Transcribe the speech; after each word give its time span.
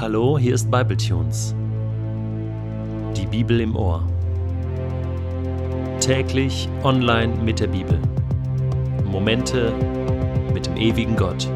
Hallo, 0.00 0.38
hier 0.38 0.54
ist 0.54 0.70
Bibletunes. 0.70 1.54
Die 3.14 3.26
Bibel 3.26 3.60
im 3.60 3.76
Ohr. 3.76 4.02
Täglich 6.00 6.70
online 6.84 7.34
mit 7.44 7.60
der 7.60 7.66
Bibel. 7.66 8.00
Momente 9.04 9.74
mit 10.54 10.64
dem 10.64 10.78
ewigen 10.78 11.16
Gott. 11.16 11.46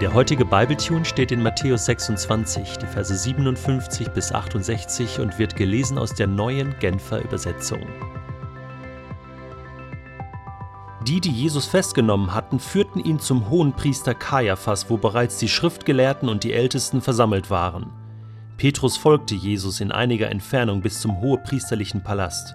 Der 0.00 0.14
heutige 0.14 0.46
Bibletune 0.46 1.04
steht 1.04 1.30
in 1.30 1.42
Matthäus 1.42 1.84
26, 1.84 2.78
die 2.78 2.86
Verse 2.86 3.14
57 3.14 4.08
bis 4.12 4.32
68 4.32 5.20
und 5.20 5.38
wird 5.38 5.56
gelesen 5.56 5.98
aus 5.98 6.14
der 6.14 6.26
neuen 6.26 6.74
Genfer 6.80 7.22
Übersetzung. 7.22 7.80
Die, 11.08 11.22
die 11.22 11.32
Jesus 11.32 11.64
festgenommen 11.64 12.34
hatten, 12.34 12.60
führten 12.60 13.02
ihn 13.02 13.18
zum 13.18 13.48
Hohenpriester 13.48 14.14
Kaiaphas, 14.14 14.90
wo 14.90 14.98
bereits 14.98 15.38
die 15.38 15.48
Schriftgelehrten 15.48 16.28
und 16.28 16.44
die 16.44 16.52
Ältesten 16.52 17.00
versammelt 17.00 17.48
waren. 17.48 17.90
Petrus 18.58 18.98
folgte 18.98 19.34
Jesus 19.34 19.80
in 19.80 19.90
einiger 19.90 20.28
Entfernung 20.28 20.82
bis 20.82 21.00
zum 21.00 21.18
hohepriesterlichen 21.22 22.04
Palast. 22.04 22.54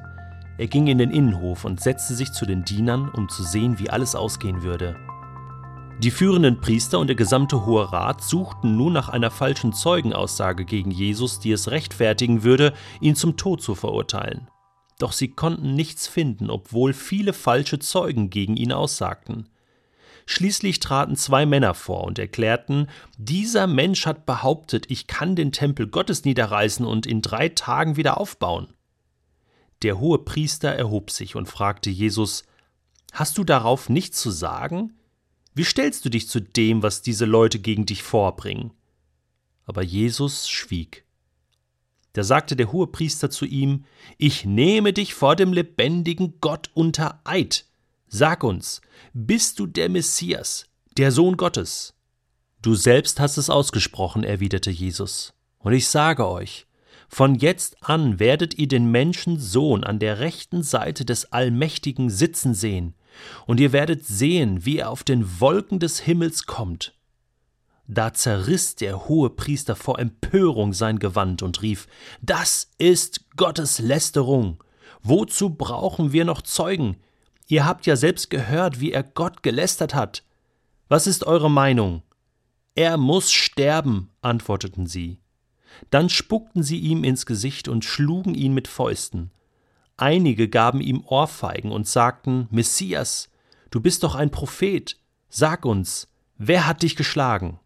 Er 0.59 0.67
ging 0.67 0.85
in 0.85 0.99
den 0.99 1.09
Innenhof 1.09 1.66
und 1.66 1.81
setzte 1.81 2.13
sich 2.13 2.31
zu 2.31 2.45
den 2.45 2.63
Dienern, 2.63 3.09
um 3.09 3.27
zu 3.27 3.41
sehen, 3.41 3.80
wie 3.80 3.89
alles 3.89 4.13
ausgehen 4.13 4.61
würde. 4.61 4.97
Die 6.03 6.11
führenden 6.11 6.61
Priester 6.61 6.99
und 6.99 7.08
der 7.08 7.16
gesamte 7.16 7.66
Hohe 7.66 7.91
Rat 7.91 8.22
suchten 8.22 8.77
nun 8.77 8.94
nach 8.94 9.09
einer 9.09 9.31
falschen 9.31 9.73
Zeugenaussage 9.73 10.66
gegen 10.66 10.91
Jesus, 10.91 11.39
die 11.39 11.53
es 11.53 11.72
rechtfertigen 11.72 12.44
würde, 12.44 12.73
ihn 13.02 13.16
zum 13.16 13.35
Tod 13.35 13.63
zu 13.63 13.73
verurteilen. 13.73 14.47
Doch 15.03 15.12
sie 15.12 15.27
konnten 15.27 15.75
nichts 15.75 16.07
finden, 16.07 16.49
obwohl 16.49 16.93
viele 16.93 17.34
falsche 17.34 17.77
Zeugen 17.77 18.30
gegen 18.30 18.55
ihn 18.55 18.71
aussagten. 18.71 19.50
Schließlich 20.25 20.80
traten 20.80 21.17
zwei 21.17 21.45
Männer 21.45 21.73
vor 21.73 22.05
und 22.05 22.19
erklärten, 22.19 22.88
dieser 23.17 23.67
Mensch 23.67 24.05
hat 24.05 24.25
behauptet, 24.25 24.89
ich 24.89 25.05
kann 25.05 25.36
den 25.36 25.52
Tempel 25.52 25.88
Gottes 25.88 26.23
niederreißen 26.23 26.86
und 26.86 27.05
in 27.05 27.22
drei 27.22 27.50
Tagen 27.50 27.97
wieder 27.97 28.17
aufbauen. 28.17 28.73
Der 29.81 30.00
hohe 30.00 30.19
Priester 30.19 30.69
erhob 30.69 31.11
sich 31.11 31.36
und 31.36 31.47
fragte 31.47 31.89
Jesus, 31.89 32.45
Hast 33.11 33.38
du 33.38 33.44
darauf 33.44 33.89
nichts 33.89 34.22
zu 34.22 34.31
sagen? 34.31 34.94
Wie 35.53 35.66
stellst 35.66 36.05
du 36.05 36.09
dich 36.09 36.30
zu 36.30 36.39
dem, 36.39 36.81
was 36.81 37.02
diese 37.02 37.25
Leute 37.25 37.59
gegen 37.59 37.86
dich 37.86 38.03
vorbringen? 38.03 38.72
Aber 39.66 39.83
Jesus 39.83 40.49
schwieg. 40.49 41.02
Da 42.14 42.23
sagte 42.23 42.56
der 42.56 42.72
Hohepriester 42.72 43.30
zu 43.30 43.45
ihm, 43.45 43.86
Ich 44.17 44.45
nehme 44.45 44.94
dich 44.94 45.14
vor 45.14 45.36
dem 45.36 45.52
lebendigen 45.52 46.36
Gott 46.39 46.70
unter 46.73 47.20
Eid. 47.23 47.66
Sag 48.08 48.44
uns, 48.44 48.81
bist 49.14 49.59
du 49.59 49.66
der 49.66 49.89
Messias, 49.89 50.67
der 50.97 51.11
Sohn 51.11 51.38
Gottes? 51.38 51.95
Du 52.61 52.75
selbst 52.75 53.20
hast 53.20 53.38
es 53.38 53.50
ausgesprochen, 53.50 54.23
erwiderte 54.23 54.70
Jesus. 54.70 55.33
Und 55.58 55.73
ich 55.73 55.88
sage 55.88 56.28
euch, 56.28 56.67
von 57.09 57.36
jetzt 57.36 57.83
an 57.83 58.20
werdet 58.20 58.58
ihr 58.58 58.67
den 58.67 58.92
Menschensohn 58.92 59.83
an 59.83 60.00
der 60.00 60.20
rechten 60.20 60.64
Seite 60.64 61.05
des 61.05 61.31
Allmächtigen 61.31 62.09
sitzen 62.09 62.53
sehen, 62.53 62.95
und 63.45 63.59
ihr 63.59 63.72
werdet 63.72 64.05
sehen, 64.05 64.66
wie 64.66 64.77
er 64.77 64.89
auf 64.89 65.03
den 65.03 65.39
Wolken 65.39 65.80
des 65.80 66.00
Himmels 66.00 66.45
kommt. 66.45 66.94
Da 67.88 68.14
zerriss 68.14 68.76
der 68.76 69.08
hohe 69.08 69.30
Priester 69.30 69.76
vor 69.76 70.00
Empörung 70.00 70.73
sein 70.73 71.00
Gewand 71.00 71.42
und 71.42 71.62
rief 71.62 71.88
Das 72.22 72.72
ist 72.78 73.26
Gottes 73.36 73.80
Lästerung. 73.80 74.64
Wozu 75.02 75.50
brauchen 75.50 76.14
wir 76.14 76.23
noch 76.23 76.42
Zeugen? 76.42 76.98
Ihr 77.48 77.66
habt 77.66 77.86
ja 77.86 77.95
selbst 77.95 78.30
gehört, 78.30 78.80
wie 78.80 78.94
er 78.94 79.04
Gott 79.04 79.44
gelästert 79.44 79.94
hat. 79.94 80.23
Was 80.88 81.08
ist 81.08 81.26
eure 81.26 81.52
Meinung? 81.52 82.04
Er 82.76 82.98
muss 82.98 83.32
sterben, 83.32 84.10
antworteten 84.22 84.88
sie. 84.88 85.20
Dann 85.89 86.10
spuckten 86.10 86.64
sie 86.64 86.80
ihm 86.80 87.04
ins 87.04 87.26
Gesicht 87.26 87.67
und 87.67 87.83
schlugen 87.83 88.33
ihn 88.33 88.54
mit 88.54 88.67
Fäusten. 88.67 89.32
Einige 89.98 90.48
gaben 90.48 90.82
ihm 90.82 91.04
Ohrfeigen 91.05 91.72
und 91.72 91.88
sagten 91.88 92.48
Messias, 92.49 93.30
du 93.70 93.82
bist 93.82 94.04
doch 94.04 94.16
ein 94.16 94.32
Prophet, 94.32 94.98
sag 95.30 95.66
uns, 95.66 96.08
wer 96.38 96.66
hat 96.66 96.82
dich 96.82 96.95
geschlagen? 96.95 97.60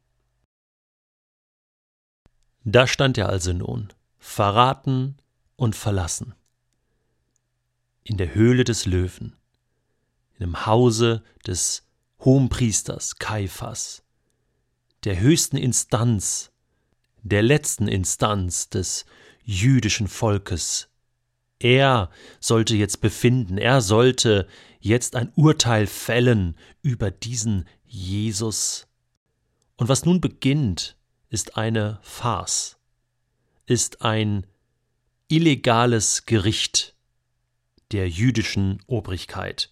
Da 2.69 2.85
stand 2.85 3.17
er 3.17 3.29
also 3.29 3.53
nun, 3.53 3.93
verraten 4.19 5.15
und 5.55 5.73
verlassen. 5.73 6.35
In 8.03 8.17
der 8.17 8.35
Höhle 8.35 8.65
des 8.65 8.85
Löwen, 8.85 9.37
in 10.33 10.39
dem 10.47 10.65
Hause 10.65 11.23
des 11.45 11.87
Hohenpriesters 12.19 13.19
Kaiphas, 13.19 14.03
der 15.05 15.17
höchsten 15.21 15.55
Instanz, 15.55 16.51
der 17.23 17.41
letzten 17.41 17.87
Instanz 17.87 18.67
des 18.67 19.05
jüdischen 19.45 20.09
Volkes. 20.09 20.89
Er 21.59 22.09
sollte 22.41 22.75
jetzt 22.75 22.99
befinden, 22.99 23.57
er 23.57 23.79
sollte 23.79 24.45
jetzt 24.81 25.15
ein 25.15 25.31
Urteil 25.35 25.87
fällen 25.87 26.57
über 26.81 27.11
diesen 27.11 27.63
Jesus. 27.85 28.87
Und 29.77 29.87
was 29.87 30.03
nun 30.03 30.19
beginnt, 30.19 30.96
ist 31.29 31.57
eine 31.57 31.99
Farce, 32.01 32.77
ist 33.65 34.01
ein 34.01 34.45
illegales 35.27 36.25
Gericht 36.25 36.95
der 37.91 38.09
jüdischen 38.09 38.81
Obrigkeit. 38.87 39.71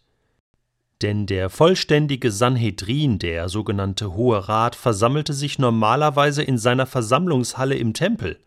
Denn 1.01 1.25
der 1.25 1.49
vollständige 1.49 2.31
Sanhedrin, 2.31 3.19
der 3.19 3.49
sogenannte 3.49 4.13
Hohe 4.13 4.47
Rat, 4.47 4.75
versammelte 4.75 5.33
sich 5.33 5.59
normalerweise 5.59 6.41
in 6.41 6.57
seiner 6.57 6.85
Versammlungshalle 6.85 7.75
im 7.75 7.93
Tempel. 7.93 8.39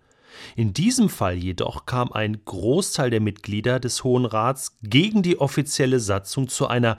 In 0.57 0.73
diesem 0.73 1.09
Fall 1.09 1.37
jedoch 1.37 1.85
kam 1.85 2.13
ein 2.13 2.41
Großteil 2.45 3.11
der 3.11 3.21
Mitglieder 3.21 3.81
des 3.81 4.03
Hohen 4.05 4.25
Rats 4.25 4.77
gegen 4.83 5.23
die 5.23 5.39
offizielle 5.39 6.01
Satzung 6.01 6.49
zu 6.49 6.67
einer 6.67 6.97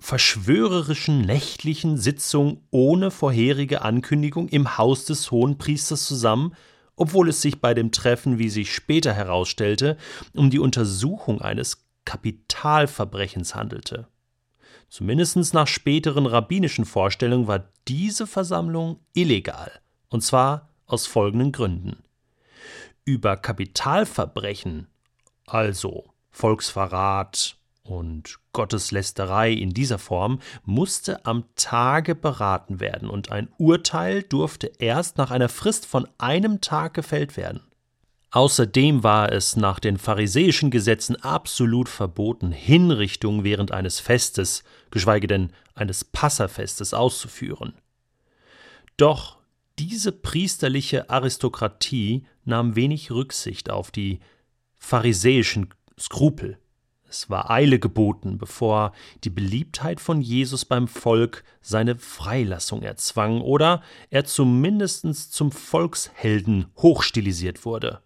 verschwörerischen 0.00 1.22
nächtlichen 1.22 1.98
Sitzung 1.98 2.62
ohne 2.70 3.10
vorherige 3.10 3.82
Ankündigung 3.82 4.48
im 4.48 4.78
Haus 4.78 5.04
des 5.04 5.30
Hohenpriesters 5.30 6.06
zusammen, 6.06 6.54
obwohl 6.96 7.28
es 7.28 7.42
sich 7.42 7.60
bei 7.60 7.74
dem 7.74 7.92
Treffen, 7.92 8.38
wie 8.38 8.48
sich 8.48 8.74
später 8.74 9.12
herausstellte, 9.12 9.96
um 10.34 10.50
die 10.50 10.58
Untersuchung 10.58 11.40
eines 11.40 11.86
Kapitalverbrechens 12.04 13.54
handelte. 13.54 14.08
Zumindest 14.88 15.52
nach 15.52 15.66
späteren 15.66 16.26
rabbinischen 16.26 16.86
Vorstellungen 16.86 17.46
war 17.46 17.68
diese 17.86 18.26
Versammlung 18.26 19.00
illegal, 19.12 19.70
und 20.08 20.22
zwar 20.22 20.70
aus 20.86 21.06
folgenden 21.06 21.52
Gründen. 21.52 22.02
Über 23.04 23.36
Kapitalverbrechen, 23.36 24.86
also 25.46 26.04
Volksverrat, 26.30 27.57
und 27.88 28.38
Gotteslästerei 28.52 29.52
in 29.52 29.70
dieser 29.70 29.98
Form 29.98 30.40
musste 30.64 31.24
am 31.24 31.44
Tage 31.56 32.14
beraten 32.14 32.80
werden 32.80 33.08
und 33.08 33.30
ein 33.30 33.48
Urteil 33.56 34.22
durfte 34.22 34.70
erst 34.78 35.16
nach 35.16 35.30
einer 35.30 35.48
Frist 35.48 35.86
von 35.86 36.06
einem 36.18 36.60
Tag 36.60 36.94
gefällt 36.94 37.36
werden. 37.36 37.62
Außerdem 38.30 39.02
war 39.02 39.32
es 39.32 39.56
nach 39.56 39.80
den 39.80 39.96
pharisäischen 39.96 40.70
Gesetzen 40.70 41.16
absolut 41.16 41.88
verboten, 41.88 42.52
Hinrichtungen 42.52 43.42
während 43.42 43.72
eines 43.72 44.00
Festes, 44.00 44.64
geschweige 44.90 45.26
denn 45.26 45.50
eines 45.74 46.04
Passafestes 46.04 46.92
auszuführen. 46.92 47.72
Doch 48.98 49.38
diese 49.78 50.12
priesterliche 50.12 51.08
Aristokratie 51.08 52.26
nahm 52.44 52.76
wenig 52.76 53.10
Rücksicht 53.10 53.70
auf 53.70 53.90
die 53.90 54.20
pharisäischen 54.76 55.72
Skrupel. 55.98 56.58
Es 57.08 57.30
war 57.30 57.50
Eile 57.50 57.78
geboten, 57.78 58.36
bevor 58.36 58.92
die 59.24 59.30
Beliebtheit 59.30 59.98
von 60.00 60.20
Jesus 60.20 60.66
beim 60.66 60.88
Volk 60.88 61.42
seine 61.62 61.96
Freilassung 61.96 62.82
erzwang 62.82 63.40
oder 63.40 63.82
er 64.10 64.26
zumindest 64.26 65.32
zum 65.32 65.50
Volkshelden 65.50 66.66
hochstilisiert 66.76 67.64
wurde. 67.64 68.02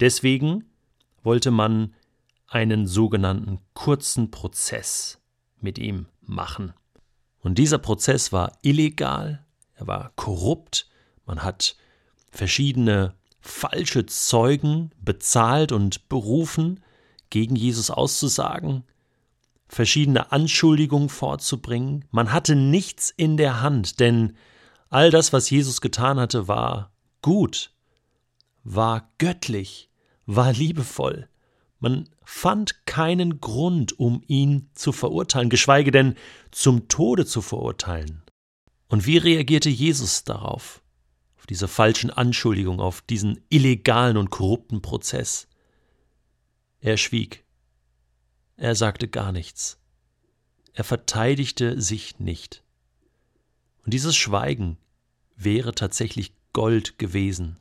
Deswegen 0.00 0.64
wollte 1.22 1.52
man 1.52 1.94
einen 2.48 2.86
sogenannten 2.86 3.60
kurzen 3.74 4.30
Prozess 4.30 5.20
mit 5.60 5.78
ihm 5.78 6.06
machen. 6.20 6.72
Und 7.40 7.58
dieser 7.58 7.78
Prozess 7.78 8.32
war 8.32 8.58
illegal, 8.62 9.44
er 9.74 9.86
war 9.86 10.12
korrupt, 10.16 10.88
man 11.26 11.44
hat 11.44 11.76
verschiedene 12.30 13.14
falsche 13.40 14.06
Zeugen 14.06 14.90
bezahlt 15.00 15.70
und 15.70 16.08
berufen, 16.08 16.80
gegen 17.30 17.56
Jesus 17.56 17.90
auszusagen, 17.90 18.84
verschiedene 19.68 20.32
Anschuldigungen 20.32 21.08
vorzubringen. 21.08 22.04
Man 22.10 22.32
hatte 22.32 22.54
nichts 22.54 23.10
in 23.10 23.36
der 23.36 23.60
Hand, 23.60 24.00
denn 24.00 24.36
all 24.88 25.10
das, 25.10 25.32
was 25.32 25.50
Jesus 25.50 25.80
getan 25.80 26.20
hatte, 26.20 26.48
war 26.48 26.92
gut, 27.22 27.72
war 28.62 29.10
göttlich, 29.18 29.90
war 30.26 30.52
liebevoll, 30.52 31.28
Man 31.78 32.08
fand 32.24 32.86
keinen 32.86 33.40
Grund, 33.40 33.98
um 33.98 34.22
ihn 34.26 34.70
zu 34.74 34.92
verurteilen, 34.92 35.50
geschweige 35.50 35.90
denn 35.90 36.14
zum 36.50 36.88
Tode 36.88 37.26
zu 37.26 37.42
verurteilen. 37.42 38.22
Und 38.88 39.06
wie 39.06 39.18
reagierte 39.18 39.68
Jesus 39.68 40.24
darauf? 40.24 40.82
Auf 41.36 41.46
diese 41.46 41.68
falschen 41.68 42.10
Anschuldigungen, 42.10 42.80
auf 42.80 43.02
diesen 43.02 43.40
illegalen 43.50 44.16
und 44.16 44.30
korrupten 44.30 44.80
Prozess? 44.80 45.48
Er 46.86 46.98
schwieg. 46.98 47.42
Er 48.56 48.76
sagte 48.76 49.08
gar 49.08 49.32
nichts. 49.32 49.80
Er 50.72 50.84
verteidigte 50.84 51.82
sich 51.82 52.20
nicht. 52.20 52.62
Und 53.84 53.92
dieses 53.92 54.14
Schweigen 54.14 54.78
wäre 55.34 55.74
tatsächlich 55.74 56.32
Gold 56.52 56.96
gewesen. 56.96 57.56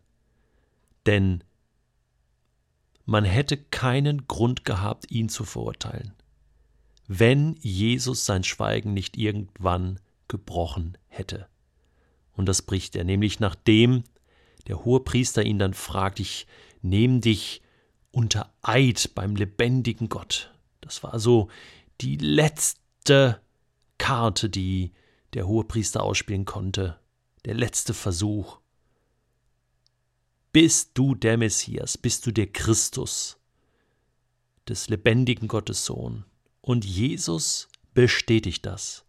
Denn 1.07 1.43
man 3.05 3.25
hätte 3.25 3.57
keinen 3.57 4.27
Grund 4.27 4.63
gehabt, 4.63 5.09
ihn 5.09 5.27
zu 5.27 5.43
verurteilen, 5.43 6.13
wenn 7.07 7.55
Jesus 7.61 8.27
sein 8.27 8.43
Schweigen 8.43 8.93
nicht 8.93 9.17
irgendwann 9.17 9.99
gebrochen 10.27 10.99
hätte. 11.07 11.47
Und 12.33 12.45
das 12.45 12.61
bricht 12.61 12.95
er, 12.95 13.05
nämlich 13.05 13.39
nachdem 13.39 14.03
der 14.67 14.85
hohe 14.85 14.99
Priester 14.99 15.43
ihn 15.43 15.57
dann 15.57 15.73
fragt, 15.73 16.19
ich 16.19 16.45
nehme 16.83 17.21
dich 17.21 17.63
unter 18.15 18.53
Eid 18.61 19.11
beim 19.13 19.35
lebendigen 19.35 20.07
Gott. 20.07 20.53
Das 20.79 21.03
war 21.03 21.19
so 21.19 21.49
die 21.99 22.15
letzte 22.15 23.41
Karte, 23.97 24.49
die 24.49 24.93
der 25.33 25.47
hohe 25.47 25.65
Priester 25.65 26.01
ausspielen 26.01 26.45
konnte, 26.45 26.97
der 27.43 27.55
letzte 27.55 27.93
Versuch. 27.93 28.59
Bist 30.53 30.91
du 30.93 31.13
der 31.13 31.37
Messias? 31.37 31.97
Bist 31.97 32.25
du 32.25 32.31
der 32.31 32.47
Christus 32.47 33.37
des 34.69 34.87
lebendigen 34.87 35.49
Gottes 35.49 35.83
Sohn? 35.83 36.23
Und 36.61 36.85
Jesus 36.85 37.67
bestätigt 37.93 38.65
das. 38.65 39.03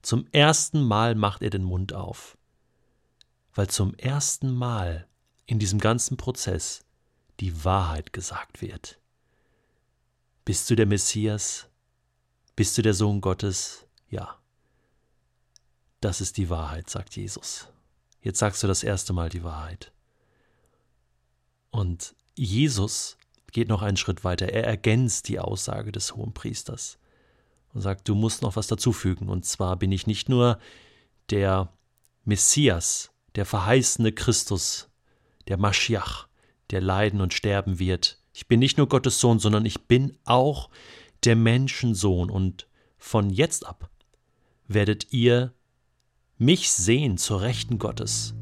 Zum 0.00 0.26
ersten 0.32 0.82
Mal 0.82 1.14
macht 1.16 1.42
er 1.42 1.50
den 1.50 1.64
Mund 1.64 1.92
auf, 1.92 2.38
weil 3.54 3.68
zum 3.68 3.94
ersten 3.96 4.50
Mal 4.50 5.06
in 5.44 5.58
diesem 5.58 5.78
ganzen 5.78 6.16
Prozess 6.16 6.82
die 7.42 7.64
Wahrheit 7.64 8.12
gesagt 8.12 8.62
wird. 8.62 9.00
Bist 10.44 10.70
du 10.70 10.76
der 10.76 10.86
Messias? 10.86 11.66
Bist 12.54 12.78
du 12.78 12.82
der 12.82 12.94
Sohn 12.94 13.20
Gottes? 13.20 13.84
Ja. 14.08 14.38
Das 16.00 16.20
ist 16.20 16.36
die 16.36 16.50
Wahrheit, 16.50 16.88
sagt 16.88 17.16
Jesus. 17.16 17.66
Jetzt 18.20 18.38
sagst 18.38 18.62
du 18.62 18.68
das 18.68 18.84
erste 18.84 19.12
Mal 19.12 19.28
die 19.28 19.42
Wahrheit. 19.42 19.90
Und 21.72 22.14
Jesus 22.36 23.16
geht 23.50 23.66
noch 23.66 23.82
einen 23.82 23.96
Schritt 23.96 24.22
weiter. 24.22 24.46
Er 24.48 24.64
ergänzt 24.64 25.26
die 25.26 25.40
Aussage 25.40 25.90
des 25.90 26.14
hohen 26.14 26.32
Priesters 26.32 26.96
und 27.74 27.80
sagt, 27.80 28.08
du 28.08 28.14
musst 28.14 28.42
noch 28.42 28.54
was 28.54 28.68
dazufügen. 28.68 29.28
Und 29.28 29.46
zwar 29.46 29.74
bin 29.76 29.90
ich 29.90 30.06
nicht 30.06 30.28
nur 30.28 30.60
der 31.30 31.72
Messias, 32.24 33.10
der 33.34 33.46
verheißene 33.46 34.12
Christus, 34.12 34.90
der 35.48 35.56
Maschiach, 35.56 36.28
der 36.72 36.80
leiden 36.80 37.20
und 37.20 37.34
sterben 37.34 37.78
wird. 37.78 38.18
Ich 38.32 38.48
bin 38.48 38.58
nicht 38.58 38.78
nur 38.78 38.88
Gottes 38.88 39.20
Sohn, 39.20 39.38
sondern 39.38 39.66
ich 39.66 39.82
bin 39.86 40.16
auch 40.24 40.70
der 41.24 41.36
Menschensohn. 41.36 42.30
Und 42.30 42.66
von 42.96 43.30
jetzt 43.30 43.66
ab 43.66 43.90
werdet 44.66 45.12
ihr 45.12 45.52
mich 46.38 46.70
sehen 46.70 47.18
zur 47.18 47.42
Rechten 47.42 47.78
Gottes, 47.78 48.34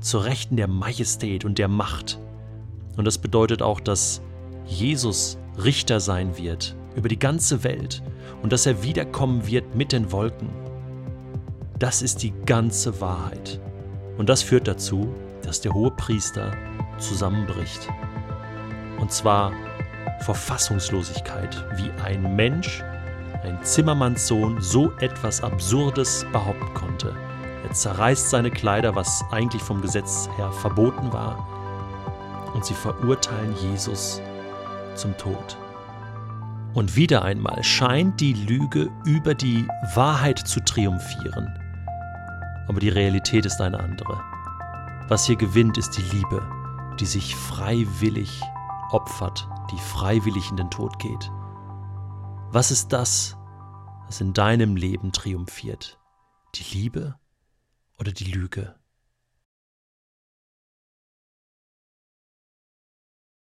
zur 0.00 0.24
Rechten 0.24 0.56
der 0.56 0.68
Majestät 0.68 1.44
und 1.44 1.58
der 1.58 1.68
Macht. 1.68 2.20
Und 2.96 3.06
das 3.06 3.18
bedeutet 3.18 3.62
auch, 3.62 3.80
dass 3.80 4.20
Jesus 4.66 5.38
Richter 5.56 6.00
sein 6.00 6.36
wird 6.36 6.76
über 6.94 7.08
die 7.08 7.18
ganze 7.18 7.64
Welt 7.64 8.02
und 8.42 8.52
dass 8.52 8.66
er 8.66 8.82
wiederkommen 8.82 9.46
wird 9.46 9.74
mit 9.74 9.92
den 9.92 10.12
Wolken. 10.12 10.50
Das 11.78 12.02
ist 12.02 12.22
die 12.22 12.32
ganze 12.44 13.00
Wahrheit. 13.00 13.60
Und 14.18 14.28
das 14.28 14.42
führt 14.42 14.68
dazu, 14.68 15.14
dass 15.42 15.60
der 15.60 15.74
hohe 15.74 15.92
Priester 15.92 16.52
zusammenbricht. 16.98 17.88
Und 18.98 19.12
zwar 19.12 19.52
vor 20.20 20.34
Fassungslosigkeit, 20.34 21.64
wie 21.76 21.90
ein 22.02 22.34
Mensch, 22.36 22.82
ein 23.42 23.58
Zimmermannssohn, 23.62 24.60
so 24.60 24.92
etwas 24.98 25.42
Absurdes 25.42 26.26
behaupten 26.32 26.74
konnte. 26.74 27.14
Er 27.64 27.72
zerreißt 27.72 28.30
seine 28.30 28.50
Kleider, 28.50 28.94
was 28.94 29.24
eigentlich 29.30 29.62
vom 29.62 29.80
Gesetz 29.80 30.28
her 30.36 30.50
verboten 30.52 31.12
war, 31.12 31.46
und 32.54 32.64
sie 32.64 32.74
verurteilen 32.74 33.54
Jesus 33.56 34.20
zum 34.94 35.16
Tod. 35.16 35.56
Und 36.74 36.96
wieder 36.96 37.22
einmal 37.24 37.62
scheint 37.62 38.20
die 38.20 38.34
Lüge 38.34 38.90
über 39.04 39.34
die 39.34 39.66
Wahrheit 39.94 40.38
zu 40.38 40.60
triumphieren. 40.60 41.58
Aber 42.68 42.80
die 42.80 42.88
Realität 42.88 43.46
ist 43.46 43.60
eine 43.60 43.78
andere. 43.80 44.20
Was 45.08 45.24
hier 45.24 45.36
gewinnt, 45.36 45.78
ist 45.78 45.96
die 45.96 46.16
Liebe, 46.16 46.42
die 47.00 47.06
sich 47.06 47.36
freiwillig 47.36 48.42
opfert, 48.90 49.48
die 49.70 49.78
freiwillig 49.78 50.50
in 50.50 50.56
den 50.56 50.70
Tod 50.70 50.98
geht. 50.98 51.30
Was 52.50 52.70
ist 52.70 52.92
das, 52.92 53.36
was 54.06 54.20
in 54.20 54.32
deinem 54.32 54.76
Leben 54.76 55.12
triumphiert? 55.12 55.98
Die 56.54 56.76
Liebe 56.76 57.18
oder 57.98 58.12
die 58.12 58.24
Lüge? 58.24 58.74